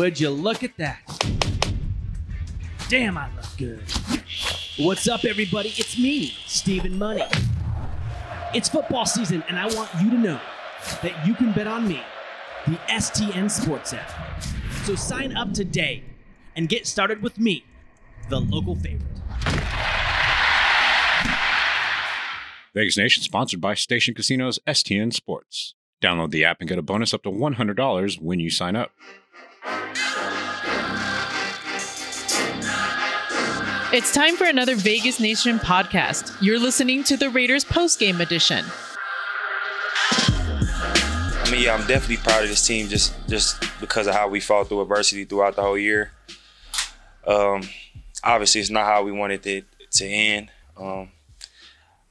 [0.00, 1.02] Would you look at that?
[2.88, 3.82] Damn, I look good.
[4.78, 5.74] What's up, everybody?
[5.76, 7.24] It's me, Stephen Money.
[8.54, 10.40] It's football season, and I want you to know
[11.02, 12.00] that you can bet on me,
[12.66, 14.10] the STN Sports app.
[14.84, 16.02] So sign up today
[16.56, 17.62] and get started with me,
[18.30, 19.02] the local favorite.
[22.72, 25.74] Vegas Nation sponsored by Station Casinos STN Sports.
[26.00, 28.92] Download the app and get a bonus up to $100 when you sign up.
[33.92, 36.40] It's time for another Vegas Nation podcast.
[36.40, 38.64] You're listening to the Raiders postgame edition.
[41.42, 44.38] I mean, yeah, I'm definitely proud of this team just just because of how we
[44.38, 46.12] fought through adversity throughout the whole year.
[47.26, 47.62] Um,
[48.22, 49.64] obviously, it's not how we wanted it
[49.94, 50.52] to end.
[50.76, 51.10] Um,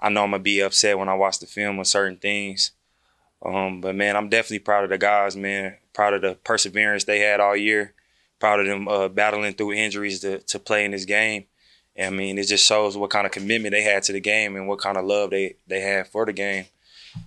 [0.02, 2.72] I know I'm gonna be upset when I watch the film on certain things.
[3.42, 5.78] Um, but man, I'm definitely proud of the guys, man.
[5.94, 7.94] Proud of the perseverance they had all year.
[8.38, 11.46] Proud of them uh, battling through injuries to, to play in this game.
[11.98, 14.68] I mean, it just shows what kind of commitment they had to the game and
[14.68, 16.66] what kind of love they they had for the game.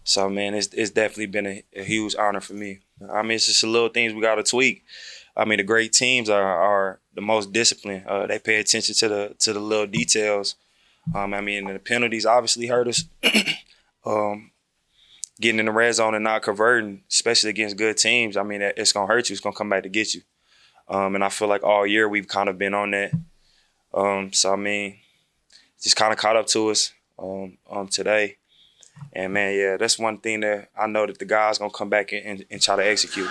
[0.05, 2.81] So man, it's it's definitely been a, a huge honor for me.
[3.13, 4.85] I mean, it's just the little things we got to tweak.
[5.37, 8.07] I mean, the great teams are are the most disciplined.
[8.07, 10.55] Uh, they pay attention to the to the little details.
[11.15, 13.05] Um, I mean, the penalties obviously hurt us.
[14.07, 14.53] um,
[15.41, 18.93] getting in the red zone and not converting, especially against good teams, I mean, it's
[18.93, 19.35] gonna hurt you.
[19.35, 20.23] It's gonna come back to get you.
[20.89, 23.13] Um, and I feel like all year we've kind of been on that.
[23.95, 24.99] Um, so I mean,
[25.81, 28.37] just kind of caught up to us um, um, today.
[29.13, 32.13] And man, yeah, that's one thing that I know that the guys gonna come back
[32.13, 33.29] and, and, and try to execute.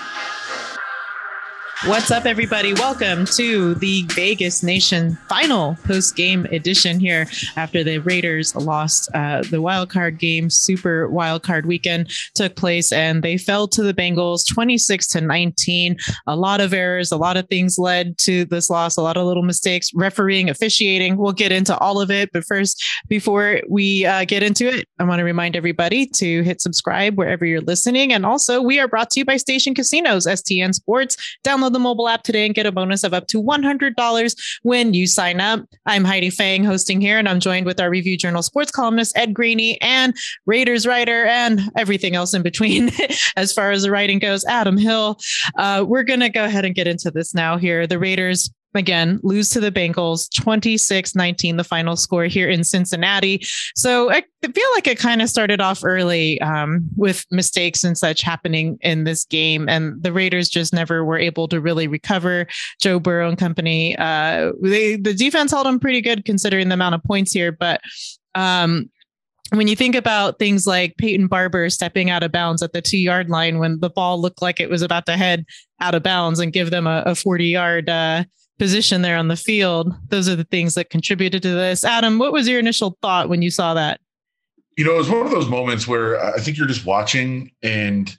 [1.87, 2.75] What's up, everybody?
[2.75, 9.41] Welcome to the Vegas Nation final post game edition here after the Raiders lost uh,
[9.49, 10.51] the wild card game.
[10.51, 15.97] Super wild card weekend took place and they fell to the Bengals 26 to 19.
[16.27, 19.25] A lot of errors, a lot of things led to this loss, a lot of
[19.25, 21.17] little mistakes, refereeing, officiating.
[21.17, 22.29] We'll get into all of it.
[22.31, 26.61] But first, before we uh, get into it, I want to remind everybody to hit
[26.61, 28.13] subscribe wherever you're listening.
[28.13, 31.17] And also, we are brought to you by Station Casinos, STN Sports.
[31.43, 35.07] Download the mobile app today and get a bonus of up to $100 when you
[35.07, 35.65] sign up.
[35.85, 39.33] I'm Heidi Fang hosting here, and I'm joined with our Review Journal sports columnist, Ed
[39.33, 40.15] Graney, and
[40.45, 42.91] Raiders writer, and everything else in between
[43.35, 45.17] as far as the writing goes, Adam Hill.
[45.55, 47.87] Uh, we're going to go ahead and get into this now here.
[47.87, 53.41] The Raiders again lose to the Bengals 26-19 the final score here in Cincinnati.
[53.75, 58.21] So I feel like it kind of started off early um, with mistakes and such
[58.21, 62.47] happening in this game and the Raiders just never were able to really recover
[62.79, 63.97] Joe Burrow and company.
[63.97, 67.81] Uh, they, the defense held them pretty good considering the amount of points here, but
[68.35, 68.89] um,
[69.53, 72.97] when you think about things like Peyton Barber stepping out of bounds at the two
[72.97, 75.45] yard line when the ball looked like it was about to head
[75.81, 78.23] out of bounds and give them a, a 40 yard uh,
[78.61, 79.91] position there on the field.
[80.09, 81.83] Those are the things that contributed to this.
[81.83, 83.99] Adam, what was your initial thought when you saw that?
[84.77, 88.15] You know, it was one of those moments where I think you're just watching and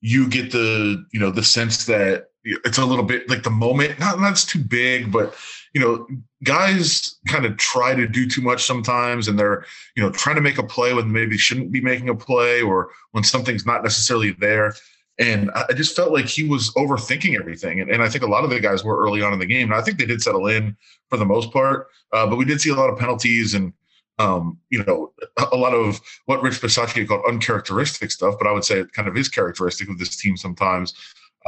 [0.00, 4.00] you get the, you know, the sense that it's a little bit like the moment,
[4.00, 5.32] not that's too big, but
[5.74, 6.08] you know,
[6.42, 9.64] guys kind of try to do too much sometimes and they're,
[9.96, 12.90] you know, trying to make a play when maybe shouldn't be making a play or
[13.12, 14.74] when something's not necessarily there.
[15.18, 17.80] And I just felt like he was overthinking everything.
[17.80, 19.70] And, and, I think a lot of the guys were early on in the game.
[19.70, 20.76] And I think they did settle in
[21.08, 21.86] for the most part.
[22.12, 23.72] Uh, but we did see a lot of penalties and,
[24.18, 25.12] um, you know,
[25.52, 28.34] a lot of what Rich Bisaccia called uncharacteristic stuff.
[28.40, 30.94] But I would say it kind of is characteristic of this team sometimes.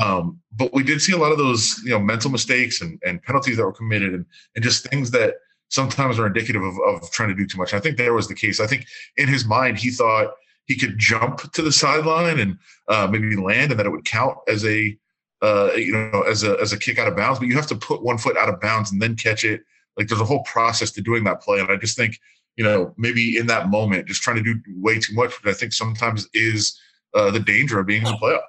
[0.01, 3.21] Um, but we did see a lot of those, you know, mental mistakes and, and
[3.23, 5.37] penalties that were committed and, and just things that
[5.71, 7.75] sometimes are indicative of, of trying to do too much.
[7.75, 8.61] I think there was the case.
[8.61, 10.35] I think in his mind, he thought–
[10.67, 14.37] he could jump to the sideline and uh, maybe land, and that it would count
[14.49, 14.97] as a
[15.43, 17.39] uh, you know as a as a kick out of bounds.
[17.39, 19.63] But you have to put one foot out of bounds and then catch it.
[19.97, 22.19] Like there's a whole process to doing that play, and I just think
[22.57, 25.57] you know maybe in that moment, just trying to do way too much, which I
[25.57, 26.79] think sometimes is
[27.15, 28.41] uh, the danger of being in the playoff.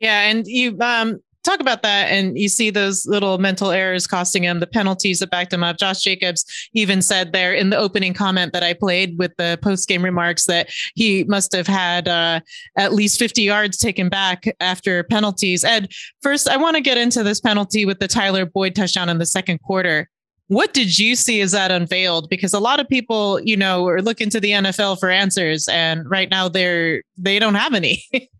[0.00, 4.42] Yeah, and you um talk about that and you see those little mental errors costing
[4.42, 5.76] him the penalties that backed him up.
[5.76, 9.86] Josh Jacobs even said there in the opening comment that I played with the post
[9.86, 12.40] game remarks that he must have had uh,
[12.76, 15.64] at least 50 yards taken back after penalties.
[15.64, 15.92] Ed,
[16.22, 19.26] first, I want to get into this penalty with the Tyler Boyd touchdown in the
[19.26, 20.08] second quarter.
[20.48, 22.28] What did you see as that unveiled?
[22.28, 26.08] Because a lot of people, you know, are looking to the NFL for answers, and
[26.08, 28.04] right now they're they don't have any.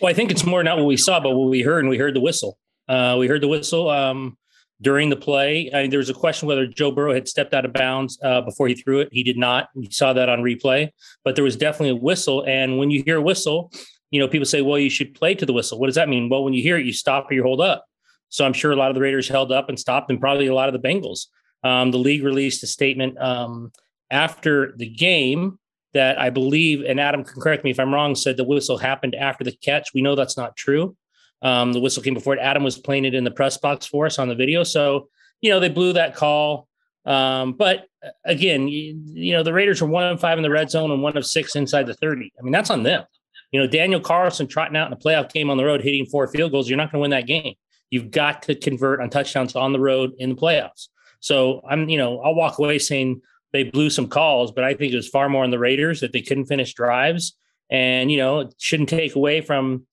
[0.00, 1.98] Well, I think it's more not what we saw, but what we heard, and we
[1.98, 2.58] heard the whistle.
[2.88, 4.36] Uh, we heard the whistle um,
[4.80, 5.70] during the play.
[5.72, 8.68] I there was a question whether Joe Burrow had stepped out of bounds uh, before
[8.68, 9.08] he threw it.
[9.10, 9.68] He did not.
[9.74, 10.90] We saw that on replay,
[11.24, 12.44] but there was definitely a whistle.
[12.46, 13.72] And when you hear a whistle,
[14.10, 15.78] you know, people say, well, you should play to the whistle.
[15.78, 16.28] What does that mean?
[16.28, 17.86] Well, when you hear it, you stop or you hold up.
[18.28, 20.54] So I'm sure a lot of the Raiders held up and stopped, and probably a
[20.54, 21.26] lot of the Bengals.
[21.64, 23.72] Um, the league released a statement um,
[24.10, 25.58] after the game
[25.96, 29.14] that I believe, and Adam can correct me if I'm wrong, said the whistle happened
[29.14, 29.88] after the catch.
[29.94, 30.96] We know that's not true.
[31.42, 32.40] Um, the whistle came before it.
[32.40, 34.62] Adam was playing it in the press box for us on the video.
[34.62, 35.08] So,
[35.40, 36.68] you know, they blew that call.
[37.04, 40.50] Um, but uh, again, you, you, know, the Raiders are one of five in the
[40.50, 42.32] red zone and one of six inside the 30.
[42.38, 43.04] I mean, that's on them.
[43.52, 46.26] You know, Daniel Carlson trotting out in a playoff game on the road, hitting four
[46.26, 46.68] field goals.
[46.68, 47.54] You're not going to win that game.
[47.90, 50.88] You've got to convert on touchdowns on the road in the playoffs.
[51.20, 53.22] So I'm, you know, I'll walk away saying
[53.56, 56.12] they blew some calls, but I think it was far more on the Raiders that
[56.12, 57.36] they couldn't finish drives.
[57.70, 59.86] And, you know, it shouldn't take away from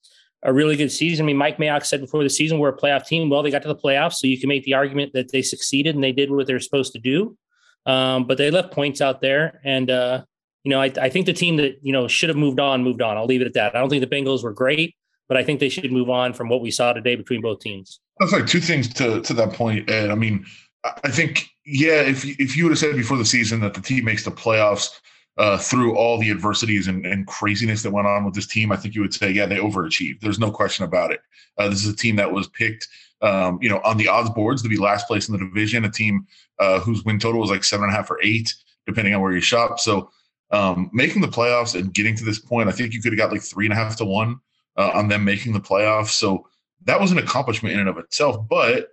[0.44, 1.26] a really good season.
[1.26, 3.30] I mean, Mike Mayock said before the season we're a playoff team.
[3.30, 5.96] Well, they got to the playoffs, so you can make the argument that they succeeded
[5.96, 7.38] and they did what they're supposed to do.
[7.86, 10.24] Um, but they left points out there, and uh,
[10.64, 13.02] you know, I, I, think the team that you know should have moved on moved
[13.02, 13.18] on.
[13.18, 13.76] I'll leave it at that.
[13.76, 14.96] I don't think the Bengals were great,
[15.28, 18.00] but I think they should move on from what we saw today between both teams.
[18.20, 20.46] That's like two things to to that point, and I mean,
[20.84, 24.06] I think yeah, if if you would have said before the season that the team
[24.06, 24.90] makes the playoffs
[25.38, 28.76] uh, through all the adversities and, and, craziness that went on with this team, I
[28.76, 30.20] think you would say, yeah, they overachieved.
[30.20, 31.22] There's no question about it.
[31.58, 32.88] Uh, this is a team that was picked,
[33.24, 35.90] um, you know, on the odds boards to be last place in the division, a
[35.90, 36.28] team
[36.60, 38.54] uh, whose win total was like seven and a half or eight,
[38.86, 39.80] depending on where you shop.
[39.80, 40.12] So
[40.52, 43.32] um, making the playoffs and getting to this point, I think you could have got
[43.32, 44.40] like three and a half to one
[44.78, 46.10] uh, on them making the playoffs.
[46.10, 46.48] So
[46.86, 48.48] that was an accomplishment in and of itself.
[48.48, 48.90] But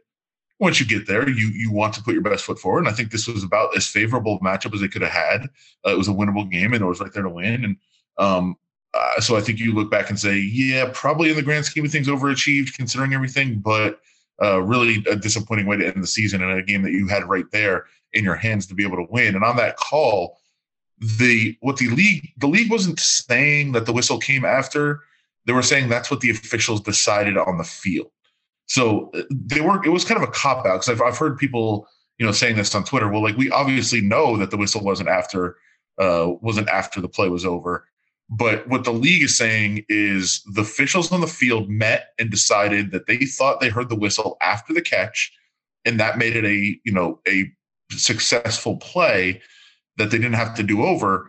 [0.60, 2.80] once you get there, you you want to put your best foot forward.
[2.80, 5.44] And I think this was about as favorable a matchup as they could have had.
[5.84, 7.64] Uh, it was a winnable game, and it was right there to win.
[7.64, 7.76] And
[8.18, 8.56] um,
[8.92, 11.84] uh, so I think you look back and say, yeah, probably in the grand scheme
[11.84, 14.00] of things, overachieved considering everything, but
[14.42, 17.28] uh, really a disappointing way to end the season in a game that you had
[17.28, 19.34] right there in your hands to be able to win.
[19.34, 20.38] And on that call,
[21.18, 25.00] the what the league the league wasn't saying that the whistle came after.
[25.46, 28.10] They were saying that's what the officials decided on the field.
[28.70, 29.84] So uh, they were.
[29.84, 31.88] It was kind of a cop out because I've I've heard people
[32.18, 33.10] you know saying this on Twitter.
[33.10, 35.56] Well, like we obviously know that the whistle wasn't after
[35.98, 37.84] uh, wasn't after the play was over.
[38.28, 42.92] But what the league is saying is the officials on the field met and decided
[42.92, 45.32] that they thought they heard the whistle after the catch,
[45.84, 47.50] and that made it a you know a
[47.90, 49.42] successful play
[49.96, 51.28] that they didn't have to do over.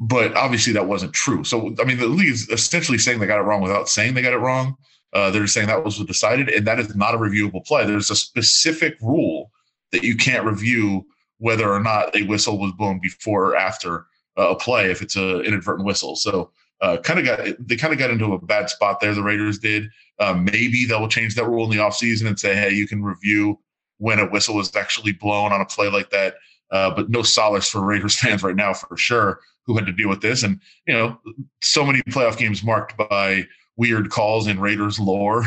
[0.00, 1.44] But obviously that wasn't true.
[1.44, 4.22] So I mean, the league is essentially saying they got it wrong without saying they
[4.22, 4.76] got it wrong.
[5.12, 7.86] Uh, they're saying that was decided, and that is not a reviewable play.
[7.86, 9.50] There's a specific rule
[9.92, 11.06] that you can't review
[11.38, 14.06] whether or not a whistle was blown before or after
[14.38, 16.16] uh, a play if it's an inadvertent whistle.
[16.16, 16.50] So
[16.80, 19.14] uh, kind of got they kind of got into a bad spot there.
[19.14, 19.88] The Raiders did.
[20.18, 23.58] Uh, maybe they'll change that rule in the offseason and say, hey, you can review
[23.98, 26.34] when a whistle was actually blown on a play like that.
[26.70, 30.08] Uh, but no solace for Raiders fans right now for sure who had to deal
[30.08, 30.42] with this.
[30.42, 31.18] And you know,
[31.62, 35.44] so many playoff games marked by weird calls in Raiders lore.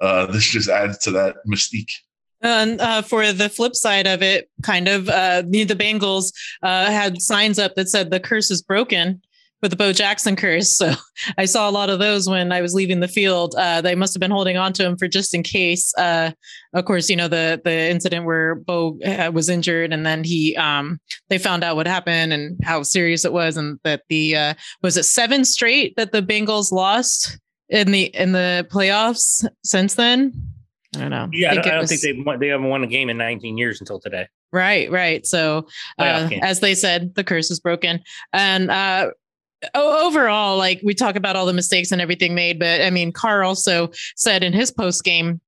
[0.00, 1.92] Uh, this just adds to that mystique.
[2.42, 6.32] And uh, for the flip side of it, kind of uh, the, Bengals
[6.62, 9.20] uh, had signs up that said the curse is broken
[9.60, 10.74] with the Bo Jackson curse.
[10.74, 10.94] So
[11.36, 13.54] I saw a lot of those when I was leaving the field.
[13.58, 15.92] Uh, they must have been holding on to him for just in case.
[15.98, 16.30] Uh,
[16.72, 20.56] of course, you know the the incident where Bo uh, was injured, and then he
[20.56, 20.98] um,
[21.28, 25.04] they found out what happened and how serious it was, and that the was it
[25.04, 27.38] seven straight that the Bengals lost
[27.70, 30.32] in the in the playoffs since then.
[30.96, 31.28] I don't know.
[31.32, 33.56] Yeah, I, think I don't, was, think they they haven't won a game in 19
[33.56, 34.26] years until today.
[34.52, 35.24] Right, right.
[35.24, 35.68] So,
[36.00, 38.02] uh, as they said, the curse is broken,
[38.32, 39.10] and uh,
[39.74, 43.44] overall, like we talk about all the mistakes and everything made, but I mean, Carr
[43.44, 45.40] also said in his post game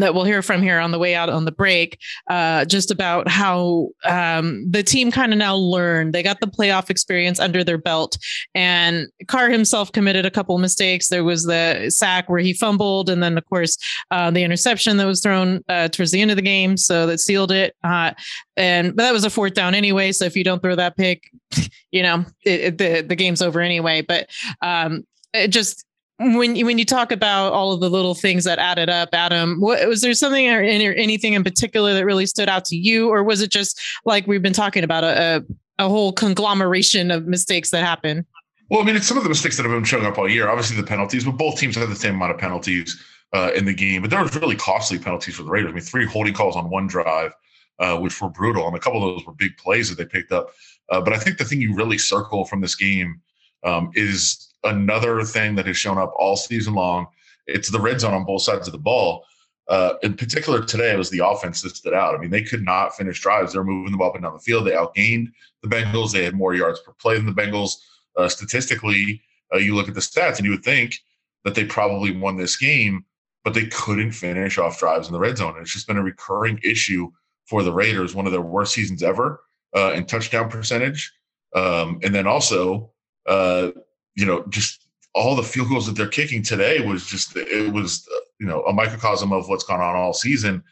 [0.00, 3.28] that we'll hear from here on the way out on the break, uh, just about
[3.28, 6.12] how um, the team kind of now learned.
[6.12, 8.16] They got the playoff experience under their belt,
[8.54, 11.08] and Carr himself committed a couple mistakes.
[11.08, 13.76] There was the sack where he fumbled, and then of course
[14.10, 17.18] uh, the interception that was thrown uh, towards the end of the game, so that
[17.18, 17.74] sealed it.
[17.84, 18.12] Uh,
[18.56, 20.12] and but that was a fourth down anyway.
[20.12, 21.30] So if you don't throw that pick,
[21.90, 24.02] you know it, it, the the game's over anyway.
[24.02, 24.30] But
[24.62, 25.84] um, it just
[26.18, 29.60] when you, when you talk about all of the little things that added up, Adam,
[29.60, 33.22] what, was there something or anything in particular that really stood out to you, or
[33.22, 35.44] was it just like we've been talking about a,
[35.78, 38.26] a, a whole conglomeration of mistakes that happen?
[38.68, 40.48] Well, I mean, it's some of the mistakes that have been showing up all year.
[40.48, 43.02] Obviously, the penalties, but both teams had the same amount of penalties
[43.32, 44.02] uh, in the game.
[44.02, 45.70] But there was really costly penalties for the Raiders.
[45.70, 47.34] I mean, three holding calls on one drive,
[47.80, 50.32] uh, which were brutal, and a couple of those were big plays that they picked
[50.32, 50.50] up.
[50.90, 53.20] Uh, but I think the thing you really circle from this game
[53.62, 57.06] um, is another thing that has shown up all season long.
[57.46, 59.24] It's the red zone on both sides of the ball.
[59.68, 62.14] Uh, in particular, today it was the offense that stood out.
[62.14, 63.52] I mean, they could not finish drives.
[63.52, 64.66] They're moving the ball up and down the field.
[64.66, 65.28] They outgained
[65.62, 66.12] the Bengals.
[66.12, 67.76] They had more yards per play than the Bengals.
[68.16, 69.22] Uh, statistically,
[69.54, 70.98] uh, you look at the stats and you would think
[71.44, 73.04] that they probably won this game.
[73.44, 75.54] but they couldn't finish off drives in the red zone.
[75.60, 77.10] It's just been a recurring issue
[77.46, 79.40] for the Raiders, one of their worst seasons ever
[79.74, 81.12] uh, in touchdown percentage.
[81.54, 82.92] Um, and then also,
[83.26, 83.70] uh,
[84.14, 88.06] you know, just all the field goals that they're kicking today was just, it was,
[88.38, 90.62] you know, a microcosm of what's gone on all season.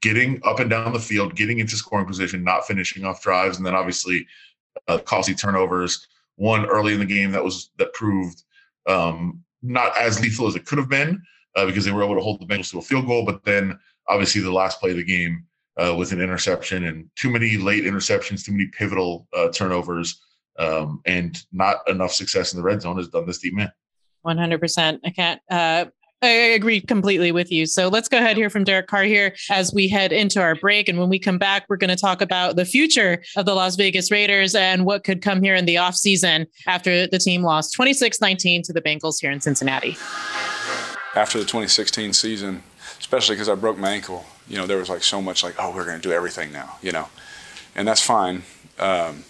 [0.00, 3.66] Getting up and down the field, getting into scoring position, not finishing off drives, and
[3.66, 4.26] then obviously
[4.88, 6.06] uh, costly turnovers.
[6.36, 8.42] One early in the game that was that proved
[8.86, 11.22] um, not as lethal as it could have been
[11.54, 13.24] uh, because they were able to hold the Bengals to a field goal.
[13.24, 15.44] But then obviously the last play of the game
[15.76, 20.20] uh, with an interception and too many late interceptions, too many pivotal uh, turnovers,
[20.58, 23.70] um, and not enough success in the red zone has done this team in.
[24.24, 25.00] 100%.
[25.04, 25.40] I can't.
[25.50, 25.86] Uh,
[26.24, 27.66] I agree completely with you.
[27.66, 30.88] So let's go ahead here from Derek Carr here as we head into our break.
[30.88, 33.76] And when we come back, we're going to talk about the future of the Las
[33.76, 38.20] Vegas Raiders and what could come here in the offseason after the team lost 26
[38.20, 39.96] 19 to the Bengals here in Cincinnati.
[41.14, 42.62] After the 2016 season,
[42.98, 45.74] especially because I broke my ankle, you know, there was like so much like, oh,
[45.74, 47.08] we're going to do everything now, you know,
[47.74, 48.42] and that's fine.
[48.78, 49.24] Um,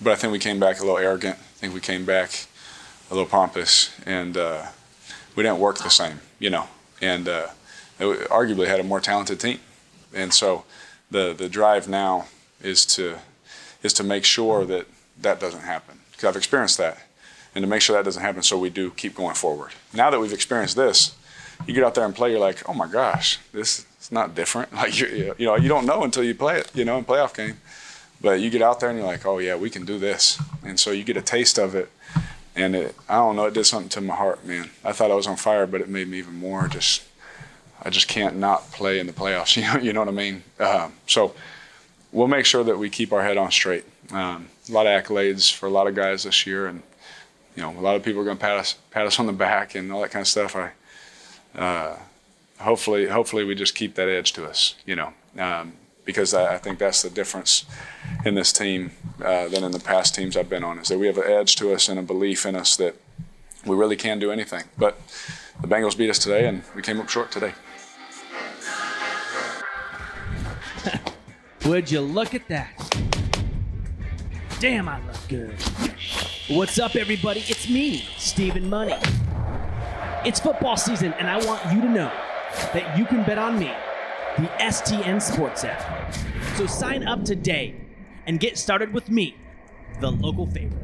[0.00, 1.36] but I think we came back a little arrogant.
[1.38, 2.46] I think we came back
[3.10, 4.66] a little pompous, and uh,
[5.34, 6.66] we didn't work the same, you know,
[7.00, 7.48] and uh,
[7.98, 9.60] arguably had a more talented team.
[10.14, 10.64] And so
[11.10, 12.26] the the drive now
[12.62, 13.18] is to
[13.82, 14.86] is to make sure that
[15.20, 16.98] that doesn't happen because I've experienced that,
[17.54, 19.72] and to make sure that doesn't happen, so we do keep going forward.
[19.92, 21.14] Now that we've experienced this,
[21.66, 24.72] you get out there and play, you're like, oh my gosh, this is not different.
[24.76, 27.34] Like you, you know, you don't know until you play it, you know, in playoff
[27.34, 27.58] game.
[28.26, 30.80] But you get out there and you're like, oh yeah, we can do this, and
[30.80, 31.92] so you get a taste of it.
[32.56, 34.70] And it, I don't know, it did something to my heart, man.
[34.84, 37.04] I thought I was on fire, but it made me even more just.
[37.80, 39.54] I just can't not play in the playoffs.
[39.62, 40.42] You know, you know what I mean.
[40.58, 41.36] Um, so
[42.10, 43.84] we'll make sure that we keep our head on straight.
[44.10, 46.82] Um, a lot of accolades for a lot of guys this year, and
[47.54, 49.32] you know, a lot of people are going to pat us pat us on the
[49.32, 50.56] back and all that kind of stuff.
[50.56, 50.72] I
[51.56, 51.96] uh,
[52.58, 55.74] hopefully, hopefully we just keep that edge to us, you know, um,
[56.06, 57.66] because I, I, think that's the difference
[58.24, 61.06] in this team uh, than in the past teams I've been on is that we
[61.08, 62.94] have an edge to us and a belief in us that
[63.66, 64.64] we really can do anything.
[64.78, 64.98] But
[65.60, 67.52] the Bengals beat us today, and we came up short today.
[71.66, 72.70] Would you look at that?
[74.60, 75.54] Damn, I look good.
[76.48, 77.40] What's up, everybody?
[77.40, 78.94] It's me, Stephen Money.
[80.24, 82.12] It's football season, and I want you to know
[82.72, 83.72] that you can bet on me,
[84.36, 86.14] the STN Sports app.
[86.56, 87.74] So sign up today
[88.26, 89.34] and get started with me,
[90.00, 90.82] the local favorite.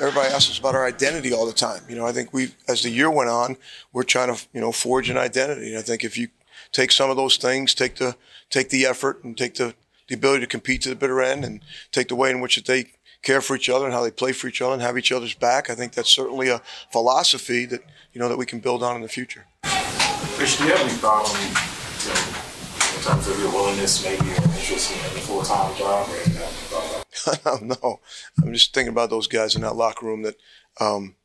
[0.00, 1.80] Everybody asks us about our identity all the time.
[1.88, 3.56] You know, I think we, as the year went on,
[3.92, 5.70] we're trying to, you know, forge an identity.
[5.70, 6.28] And I think if you
[6.72, 8.16] take some of those things, take the
[8.50, 9.74] take the effort, and take the
[10.08, 11.60] the ability to compete to the bitter end, and
[11.92, 12.86] take the way in which they
[13.22, 15.34] care for each other and how they play for each other and have each other's
[15.34, 15.70] back.
[15.70, 19.02] I think that's certainly a philosophy that you know that we can build on in
[19.02, 19.46] the future.
[20.38, 24.30] Rich, do you have any thought on you know, in terms of your willingness, maybe
[24.30, 26.08] or interest in a full time job?
[26.08, 28.00] Or no,
[28.42, 30.36] I'm just thinking about those guys in that locker room that
[30.80, 31.16] um,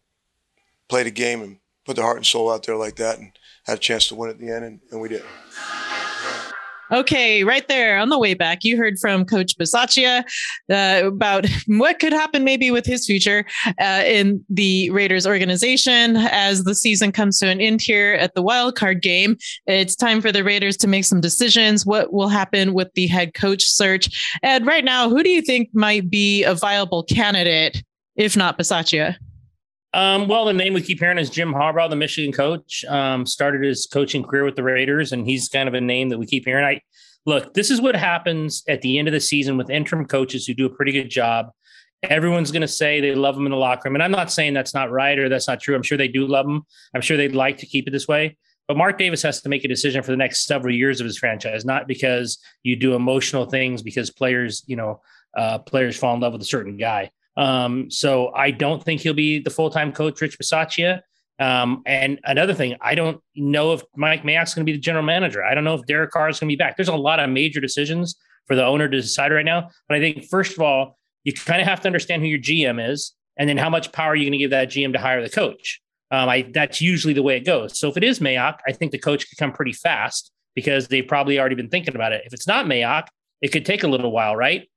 [0.90, 3.32] played a game and put their heart and soul out there like that, and
[3.66, 5.24] had a chance to win at the end, and, and we did.
[6.92, 10.24] Okay, right there on the way back, you heard from Coach Bisaccia
[10.70, 13.46] uh, about what could happen maybe with his future
[13.80, 18.42] uh, in the Raiders organization as the season comes to an end here at the
[18.42, 19.38] wild card game.
[19.66, 21.86] It's time for the Raiders to make some decisions.
[21.86, 24.38] What will happen with the head coach search?
[24.44, 27.82] And right now, who do you think might be a viable candidate,
[28.16, 29.16] if not Bisaccia?
[29.93, 32.83] Um, well, the name we keep hearing is Jim Harbaugh, the Michigan coach.
[32.85, 36.17] Um, started his coaching career with the Raiders, and he's kind of a name that
[36.17, 36.65] we keep hearing.
[36.65, 36.81] I
[37.25, 40.55] look, this is what happens at the end of the season with interim coaches who
[40.55, 41.51] do a pretty good job.
[42.01, 44.53] Everyone's going to say they love them in the locker room, and I'm not saying
[44.53, 45.75] that's not right or that's not true.
[45.75, 46.63] I'm sure they do love them.
[46.95, 48.35] I'm sure they'd like to keep it this way.
[48.67, 51.17] But Mark Davis has to make a decision for the next several years of his
[51.17, 55.01] franchise, not because you do emotional things because players, you know,
[55.38, 57.12] uh, players fall in love with a certain guy.
[57.36, 61.02] Um, so I don't think he'll be the full time coach, Rich Bisaccia.
[61.40, 65.04] Um, and another thing, I don't know if Mike Mayock's going to be the general
[65.04, 65.44] manager.
[65.44, 66.78] I don't know if Derek Carr is going to be back.
[66.78, 69.70] There's a lot of major decisions for the owner to decide right now.
[69.88, 72.92] But I think, first of all, you kind of have to understand who your GM
[72.92, 75.22] is and then how much power are you going to give that GM to hire
[75.22, 75.82] the coach.
[76.12, 77.80] Um, I, that's usually the way it goes.
[77.80, 81.08] So if it is Mayock, I think the coach could come pretty fast because they've
[81.08, 82.22] probably already been thinking about it.
[82.25, 83.08] If it's not Mayock,
[83.42, 84.70] it could take a little while, right?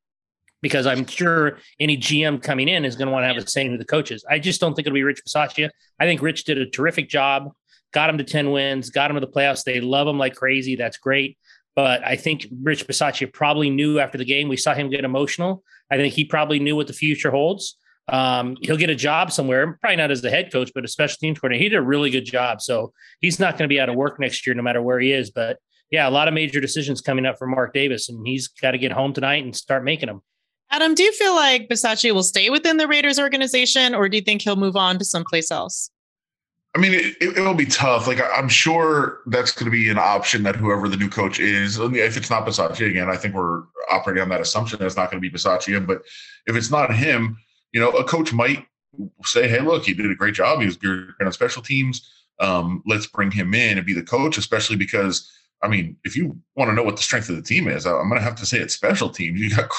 [0.62, 3.66] Because I'm sure any GM coming in is going to want to have a say
[3.68, 4.24] who the coaches.
[4.28, 5.70] I just don't think it'll be Rich Bisaccia.
[6.00, 7.50] I think Rich did a terrific job,
[7.92, 9.64] got him to 10 wins, got him to the playoffs.
[9.64, 10.76] They love him like crazy.
[10.76, 11.38] That's great.
[11.74, 15.62] But I think Rich Bisaccia probably knew after the game, we saw him get emotional.
[15.90, 17.76] I think he probably knew what the future holds.
[18.08, 21.18] Um, he'll get a job somewhere, probably not as the head coach, but a special
[21.20, 21.62] teams coordinator.
[21.62, 22.62] He did a really good job.
[22.62, 25.12] So he's not going to be out of work next year, no matter where he
[25.12, 25.30] is.
[25.30, 25.58] But
[25.90, 28.78] yeah, a lot of major decisions coming up for Mark Davis, and he's got to
[28.78, 30.22] get home tonight and start making them.
[30.70, 34.22] Adam, do you feel like Bisaccia will stay within the Raiders organization, or do you
[34.22, 35.90] think he'll move on to someplace else?
[36.76, 38.06] I mean, it, it, will be tough.
[38.06, 41.78] Like, I'm sure that's going to be an option that whoever the new coach is,
[41.78, 45.10] if it's not Bisaccia again, I think we're operating on that assumption that it's not
[45.10, 45.86] going to be Bisaccia.
[45.86, 46.02] But
[46.46, 47.38] if it's not him,
[47.72, 48.66] you know, a coach might
[49.24, 50.60] say, "Hey, look, he did a great job.
[50.60, 52.10] He was good on special teams.
[52.40, 55.32] Um, let's bring him in and be the coach." Especially because,
[55.62, 58.08] I mean, if you want to know what the strength of the team is, I'm
[58.08, 59.40] going to have to say it's special teams.
[59.40, 59.70] You got,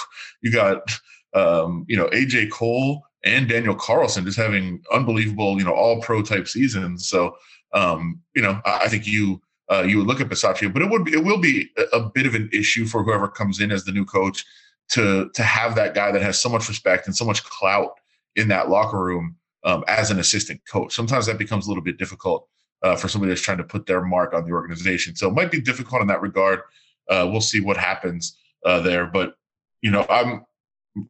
[0.42, 1.00] you got,
[1.34, 6.22] um, you know, AJ Cole and Daniel Carlson just having unbelievable, you know, all pro
[6.22, 7.08] type seasons.
[7.08, 7.36] So,
[7.74, 10.90] um, you know, I, I think you uh, you would look at Bisaccia, but it
[10.90, 13.84] would be, it will be a, bit of an issue for whoever comes in as
[13.84, 14.46] the new coach
[14.90, 18.00] to to have that guy that has so much respect and so much clout
[18.36, 20.94] in that locker room um, as an assistant coach.
[20.96, 22.48] Sometimes that becomes a little bit difficult
[22.84, 25.16] uh, for somebody that's trying to put their mark on the organization.
[25.16, 26.62] So it might be difficult in that regard.
[27.10, 29.38] Uh, we'll see what happens uh, there, but
[29.82, 30.46] you know, I'm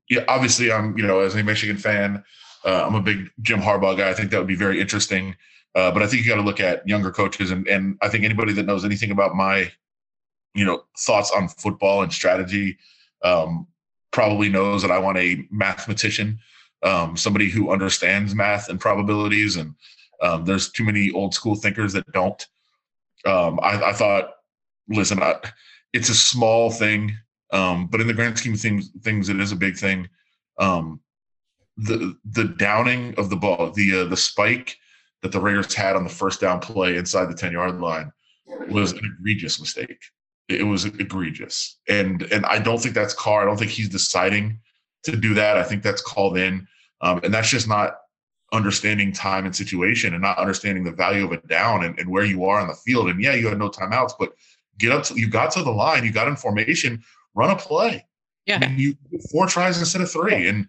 [0.09, 2.23] yeah, obviously, I'm you know, as a Michigan fan,
[2.65, 4.09] uh, I'm a big Jim Harbaugh guy.
[4.09, 5.35] I think that would be very interesting.
[5.75, 8.23] Uh, but I think you got to look at younger coaches, and and I think
[8.23, 9.71] anybody that knows anything about my,
[10.55, 12.77] you know, thoughts on football and strategy,
[13.23, 13.67] um,
[14.11, 16.39] probably knows that I want a mathematician,
[16.83, 19.55] um, somebody who understands math and probabilities.
[19.55, 19.75] And
[20.21, 22.45] um, there's too many old school thinkers that don't.
[23.25, 24.31] Um, I, I, thought,
[24.87, 25.35] listen, I,
[25.93, 27.17] it's a small thing
[27.51, 30.09] um, but in the grand scheme of things, things it is a big thing.
[30.59, 30.99] Um,
[31.77, 34.77] the the downing of the ball, the uh, the spike
[35.21, 38.11] that the Raiders had on the first down play inside the ten yard line
[38.69, 39.99] was an egregious mistake.
[40.49, 43.43] It was egregious, and and I don't think that's Carr.
[43.43, 44.59] I don't think he's deciding
[45.03, 45.57] to do that.
[45.57, 46.67] I think that's called in,
[47.01, 47.97] um, and that's just not
[48.53, 52.23] understanding time and situation and not understanding the value of a down and, and where
[52.23, 53.09] you are on the field.
[53.09, 54.33] And yeah, you had no timeouts, but
[54.77, 57.03] get up to you got to the line, you got in formation
[57.35, 58.05] run a play.
[58.45, 58.69] Yeah.
[58.71, 58.95] You
[59.31, 60.47] four tries instead of three.
[60.47, 60.67] And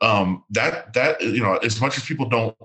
[0.00, 2.56] um, that that you know, as much as people don't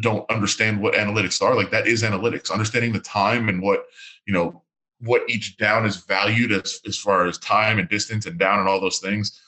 [0.00, 2.50] don't understand what analytics are, like that is analytics.
[2.50, 3.84] Understanding the time and what
[4.26, 4.62] you know
[5.00, 8.68] what each down is valued as as far as time and distance and down and
[8.68, 9.40] all those things.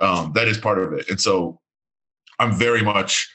[0.00, 1.08] Um, that is part of it.
[1.10, 1.60] And so
[2.38, 3.28] I'm very much,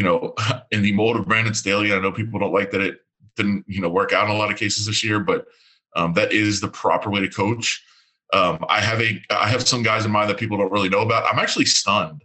[0.00, 0.34] you know,
[0.70, 1.92] in the mold of Brandon Staley.
[1.92, 3.00] I know people don't like that it
[3.36, 5.46] didn't, you know, work out in a lot of cases this year, but
[5.94, 7.84] um, that is the proper way to coach.
[8.32, 11.02] Um, I have a I have some guys in mind that people don't really know
[11.02, 11.30] about.
[11.30, 12.24] I'm actually stunned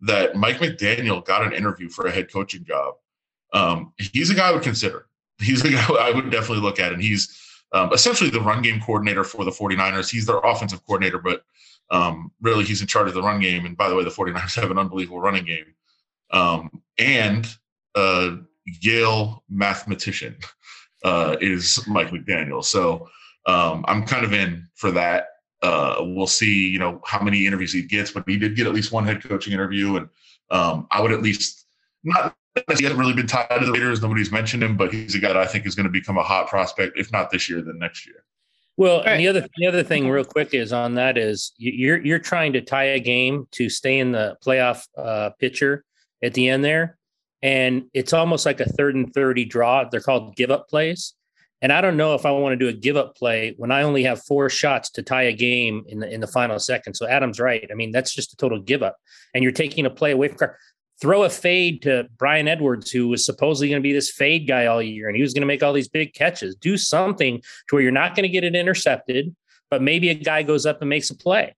[0.00, 2.94] that Mike McDaniel got an interview for a head coaching job.
[3.52, 5.06] Um, he's a guy I would consider.
[5.38, 7.40] He's a guy I would definitely look at, and he's
[7.72, 10.10] um, essentially the run game coordinator for the 49ers.
[10.10, 11.44] He's their offensive coordinator, but
[11.90, 13.66] um, really he's in charge of the run game.
[13.66, 15.74] And by the way, the 49ers have an unbelievable running game.
[16.34, 17.46] Um, and
[17.94, 20.36] uh, Yale mathematician
[21.04, 22.64] uh, is Mike McDaniel.
[22.64, 23.08] So
[23.46, 25.28] um, I'm kind of in for that.
[25.62, 28.74] Uh, we'll see, you know, how many interviews he gets, but he did get at
[28.74, 30.08] least one head coaching interview, and
[30.50, 31.66] um, I would at least
[32.02, 32.34] not.
[32.54, 34.02] He hasn't really been tied to the Raiders.
[34.02, 36.22] Nobody's mentioned him, but he's a guy that I think is going to become a
[36.22, 38.24] hot prospect, if not this year, then next year.
[38.76, 39.16] Well, right.
[39.16, 42.60] the other the other thing, real quick, is on that is you're you're trying to
[42.60, 45.84] tie a game to stay in the playoff uh, picture
[46.24, 46.98] at the end there,
[47.42, 49.84] and it's almost like a third and thirty draw.
[49.88, 51.14] They're called give up plays.
[51.62, 53.82] And I don't know if I want to do a give up play when I
[53.82, 56.94] only have four shots to tie a game in the in the final second.
[56.94, 57.66] So Adam's right.
[57.70, 58.96] I mean, that's just a total give up.
[59.32, 60.50] And you're taking a play away from.
[61.00, 64.66] Throw a fade to Bryan Edwards, who was supposedly going to be this fade guy
[64.66, 66.54] all year, and he was going to make all these big catches.
[66.54, 69.34] Do something to where you're not going to get it intercepted,
[69.70, 71.56] but maybe a guy goes up and makes a play.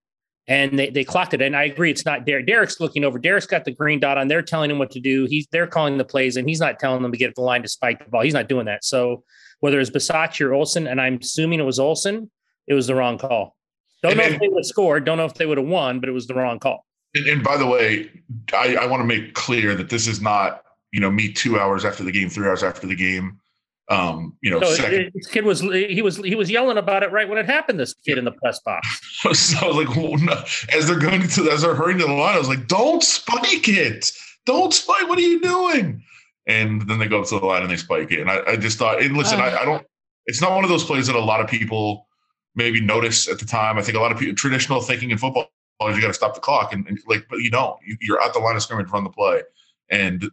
[0.49, 1.43] And they, they clocked it.
[1.43, 2.47] And I agree, it's not Derek.
[2.47, 3.19] Derek's looking over.
[3.19, 4.29] Derek's got the green dot on.
[4.29, 5.27] They're telling him what to do.
[5.29, 7.69] He's they're calling the plays, and he's not telling them to get the line to
[7.69, 8.23] spike the ball.
[8.23, 8.85] He's not doing that.
[8.85, 9.25] So
[9.61, 12.31] whether it's Bisaccia or Olson, and I'm assuming it was Olson,
[12.67, 13.57] it was the wrong call.
[14.03, 15.99] Don't and know if they would have scored, don't know if they would have won,
[15.99, 16.85] but it was the wrong call.
[17.15, 18.11] And, and by the way,
[18.53, 21.85] I, I want to make clear that this is not, you know, me two hours
[21.85, 23.41] after the game, three hours after the game.
[23.89, 25.13] Um, you know, so second.
[25.15, 27.79] this kid was he was he was yelling about it right when it happened.
[27.79, 29.01] This kid in the press box.
[29.33, 32.13] so I was like well, no, as they're going to as they're hurrying to the
[32.13, 34.11] line, I was like, "Don't spike it!
[34.45, 35.09] Don't spike!
[35.09, 36.03] What are you doing?"
[36.47, 38.21] and then they go up to the line and they spike it.
[38.21, 39.85] And I, I just thought, and listen, I, I, don't.
[40.27, 42.07] It's not one of those plays that a lot of people
[42.55, 43.79] maybe notice at the time.
[43.79, 45.49] I think a lot of people traditional thinking in football
[45.89, 47.79] is you got to stop the clock, and, and, like, but you don't.
[48.01, 49.43] You, are at the line of scrimmage, run the play,
[49.91, 50.31] and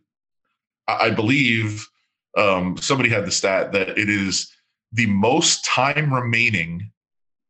[0.87, 1.89] I, I believe
[2.37, 4.51] um, somebody had the stat that it is
[4.91, 6.91] the most time remaining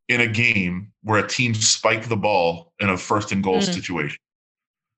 [0.10, 3.74] in a game where a team spiked the ball in a first and goal mm.
[3.74, 4.20] situation.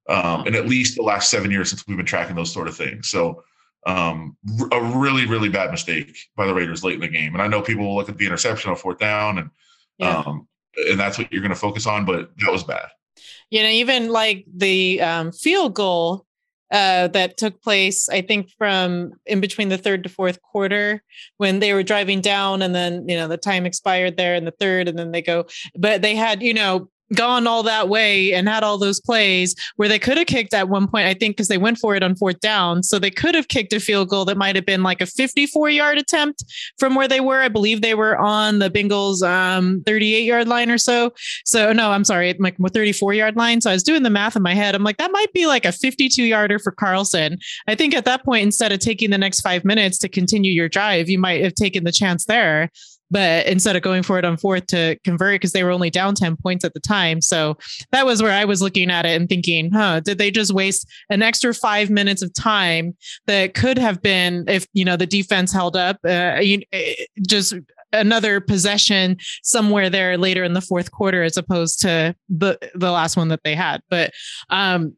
[0.08, 2.76] um, in at least the last seven years since we've been tracking those sort of
[2.76, 3.10] things.
[3.10, 3.44] So
[3.88, 4.38] um,
[4.72, 7.34] a really, really bad mistake by the Raiders late in the game.
[7.34, 9.50] And I know people will look at the interception on fourth down and
[9.98, 10.20] yeah.
[10.20, 10.48] um,
[10.90, 12.88] and that's what you're going to focus on, but that was bad.
[13.50, 16.26] You know, even like the um, field goal
[16.76, 21.02] uh, that took place, I think, from in between the third to fourth quarter
[21.38, 24.52] when they were driving down, and then you know the time expired there in the
[24.52, 25.46] third, and then they go,
[25.80, 29.88] but they had you know gone all that way and had all those plays where
[29.88, 32.16] they could have kicked at one point, I think, because they went for it on
[32.16, 32.84] fourth down.
[32.84, 35.70] So they could have kicked a field goal that might have been like a 54
[35.70, 36.44] yard attempt
[36.80, 37.42] from where they were.
[37.42, 41.14] I believe they were on the Bengals um, 38 yard line or so.
[41.46, 43.62] So no, I'm sorry, like 34 yard line.
[43.62, 44.76] So I was doing the math in my head.
[44.76, 47.38] I'm like, that might be like a 52 yarder for Carlson.
[47.68, 50.70] I think at that point, instead of taking the next five minutes to continue your
[50.70, 52.72] drive, you might have taken the chance there
[53.12, 56.16] but instead of going for it on fourth to convert because they were only down
[56.16, 57.22] 10 points at the time.
[57.22, 57.58] So
[57.92, 60.88] that was where I was looking at it and thinking, huh, did they just waste
[61.10, 62.96] an extra five minutes of time
[63.28, 66.96] that could have been if, you know, the defense held up, uh, you, eh,
[67.28, 67.54] just
[67.94, 73.16] another possession somewhere there later in the fourth quarter as opposed to the, the last
[73.16, 73.82] one that they had.
[73.90, 74.12] But,
[74.50, 74.96] um,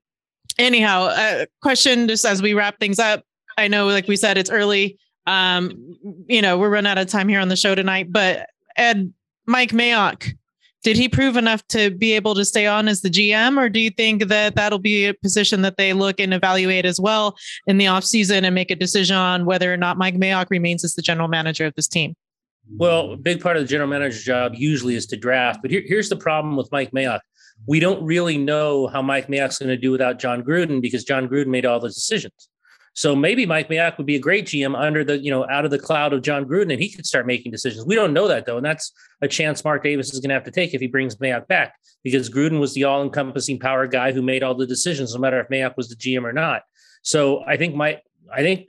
[0.57, 3.23] anyhow, uh, question just as we wrap things up.
[3.57, 5.95] I know, like we said, it's early um,
[6.27, 9.13] you know, we're running out of time here on the show tonight, but Ed,
[9.45, 10.33] Mike Mayock,
[10.83, 13.79] did he prove enough to be able to stay on as the GM, or do
[13.79, 17.35] you think that that'll be a position that they look and evaluate as well
[17.65, 20.93] in the offseason and make a decision on whether or not Mike Mayock remains as
[20.93, 22.15] the general manager of this team?
[22.77, 25.83] Well, a big part of the general manager's job usually is to draft, but here,
[25.85, 27.19] here's the problem with Mike Mayock.
[27.65, 31.27] We don't really know how Mike Mayock's going to do without Jon Gruden because Jon
[31.27, 32.49] Gruden made all the decisions.
[32.97, 35.69] So maybe Mike Mayock would be a great GM under the, you know, out of
[35.69, 37.85] the cloud of Jon Gruden, and he could start making decisions.
[37.85, 40.45] We don't know that though, and that's a chance Mark Davis is going to have
[40.45, 44.23] to take if he brings Mayock back, because Gruden was the all-encompassing power guy who
[44.23, 46.63] made all the decisions, no matter if Mayock was the GM or not.
[47.03, 48.01] So I think my,
[48.33, 48.65] I think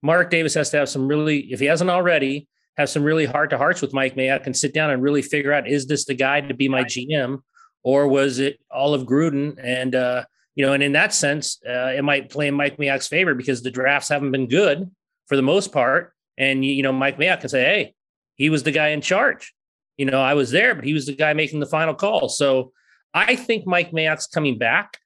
[0.00, 3.50] Mark Davis has to have some really, if he hasn't already, have some really heart
[3.50, 6.14] to hearts with Mike Mayock and sit down and really figure out is this the
[6.14, 7.42] guy to be my GM,
[7.82, 9.94] or was it all of Gruden and.
[9.94, 10.24] uh
[10.60, 13.62] you know, and in that sense, uh, it might play in Mike Mayock's favor because
[13.62, 14.90] the drafts haven't been good
[15.26, 16.12] for the most part.
[16.36, 17.94] And you know, Mike Mayock can say, "Hey,
[18.34, 19.54] he was the guy in charge.
[19.96, 22.72] You know, I was there, but he was the guy making the final call." So
[23.14, 24.98] I think Mike Mayock's coming back.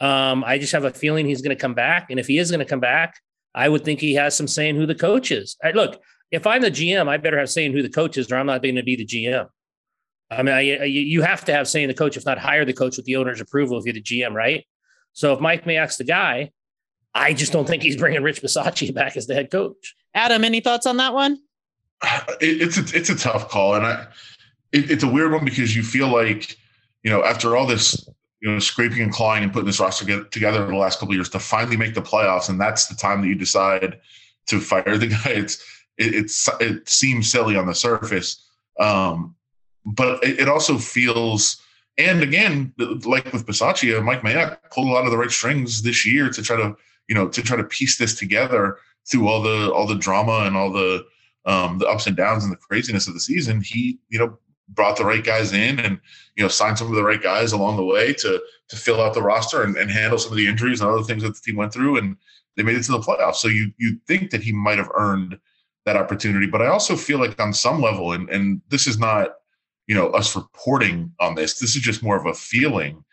[0.00, 2.50] Um, I just have a feeling he's going to come back, and if he is
[2.50, 3.20] going to come back,
[3.54, 5.58] I would think he has some saying who the coach is.
[5.62, 8.36] I, look, if I'm the GM, I better have saying who the coach is, or
[8.36, 9.46] I'm not going to be the GM.
[10.30, 12.96] I mean, I, you have to have saying the coach, if not hire the coach
[12.96, 14.64] with the owner's approval if you're the GM, right?
[15.12, 16.52] So if Mike Mayock's the guy,
[17.14, 19.94] I just don't think he's bringing Rich Bisaccia back as the head coach.
[20.14, 21.38] Adam, any thoughts on that one?
[22.40, 24.06] It, it's a, it's a tough call, and I
[24.72, 26.56] it, it's a weird one because you feel like
[27.04, 28.08] you know after all this
[28.40, 31.28] you know scraping and clawing and putting this roster together, together the last couple years
[31.30, 34.00] to finally make the playoffs, and that's the time that you decide
[34.48, 35.30] to fire the guy.
[35.30, 35.62] It's
[35.98, 38.44] it, it's it seems silly on the surface,
[38.80, 39.36] um,
[39.84, 41.62] but it, it also feels
[41.98, 46.06] and again, like with Bisaccia, Mike Mayock pulled a lot of the right strings this
[46.06, 46.74] year to try to,
[47.08, 50.56] you know, to try to piece this together through all the all the drama and
[50.56, 51.04] all the
[51.44, 53.60] um, the ups and downs and the craziness of the season.
[53.60, 56.00] He, you know, brought the right guys in and
[56.36, 59.12] you know signed some of the right guys along the way to to fill out
[59.12, 61.56] the roster and, and handle some of the injuries and other things that the team
[61.56, 62.16] went through and
[62.56, 63.36] they made it to the playoffs.
[63.36, 65.38] So you you think that he might have earned
[65.84, 69.34] that opportunity, but I also feel like on some level, and and this is not
[69.92, 71.58] you know us reporting on this.
[71.58, 73.04] This is just more of a feeling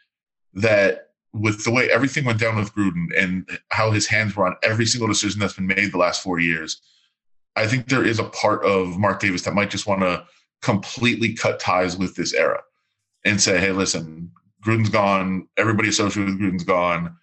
[0.53, 4.55] that with the way everything went down with Gruden and how his hands were on
[4.63, 6.81] every single decision that's been made the last four years,
[7.57, 10.23] I think there is a part of Mark Davis that might just want to
[10.61, 12.61] completely cut ties with this era
[13.25, 14.31] and say, "Hey, listen,
[14.65, 15.49] Gruden's gone.
[15.57, 17.13] Everybody associated with Gruden's gone.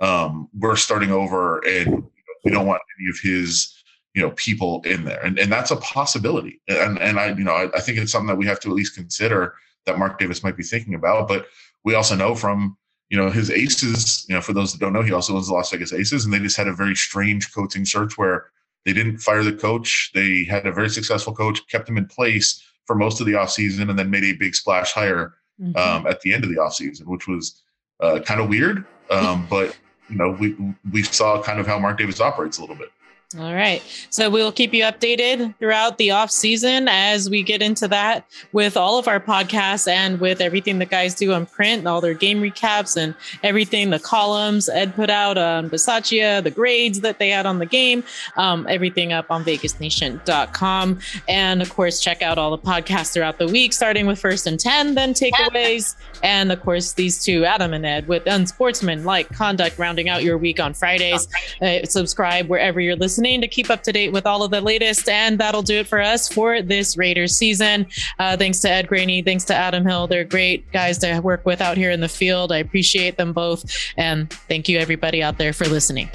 [0.00, 2.02] Um, we're starting over, and
[2.44, 3.80] we don't want any of his
[4.14, 5.20] you know people in there.
[5.22, 6.60] And, and that's a possibility.
[6.68, 8.74] And and i you know I, I, think it's something that we have to at
[8.74, 9.54] least consider
[9.86, 11.28] that mark davis might be thinking about.
[11.28, 11.46] But
[11.84, 12.76] we also know from
[13.10, 15.52] you know his aces you know for those that don't know he also owns the
[15.52, 18.46] las vegas aces and they just had a very strange coaching search where
[18.84, 20.10] they didn't fire the coach.
[20.14, 23.88] They had a very successful coach kept him in place for most of the offseason
[23.88, 25.76] and then made a big splash hire mm-hmm.
[25.76, 27.62] um, at the end of the offseason which was
[28.00, 28.86] uh, kind of weird.
[29.10, 29.76] Um, but
[30.08, 30.56] you know we
[30.92, 32.92] we saw kind of how mark davis operates a little bit
[33.38, 33.82] All right.
[34.10, 38.76] So we'll keep you updated throughout the off season as we get into that with
[38.76, 42.40] all of our podcasts and with everything the guys do on print, all their game
[42.40, 47.44] recaps and everything, the columns Ed put out on Bisaccia, the grades that they had
[47.44, 48.04] on the game,
[48.36, 50.98] um, everything up on vegasnation.com.
[51.28, 54.60] And of course, check out all the podcasts throughout the week, starting with first and
[54.60, 55.96] 10, then takeaways.
[56.22, 60.38] And of course, these two, Adam and Ed, with Unsportsman like conduct, rounding out your
[60.38, 61.26] week on Fridays.
[61.60, 65.08] Uh, subscribe wherever you're listening to keep up to date with all of the latest.
[65.08, 67.86] And that'll do it for us for this Raiders season.
[68.18, 69.22] Uh, thanks to Ed Graney.
[69.22, 70.06] Thanks to Adam Hill.
[70.06, 72.52] They're great guys to work with out here in the field.
[72.52, 73.64] I appreciate them both.
[73.96, 76.10] And thank you, everybody out there, for listening.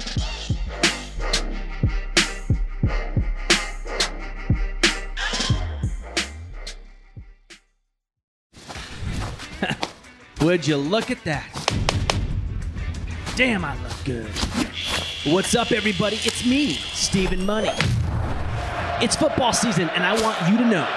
[10.42, 11.48] Would you look at that?
[13.34, 14.30] Damn, I look good.
[15.24, 16.16] What's up, everybody?
[16.16, 17.68] It's me, Stephen Money.
[19.02, 20.88] It's football season, and I want you to know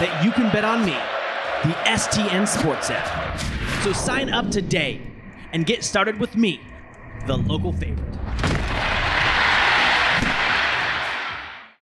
[0.00, 0.96] that you can bet on me,
[1.62, 3.38] the STN Sports app.
[3.84, 5.00] So sign up today
[5.52, 6.60] and get started with me,
[7.28, 8.12] the local favorite.